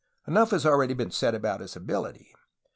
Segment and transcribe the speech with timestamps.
[0.27, 2.29] Enough has already been said about his abihty.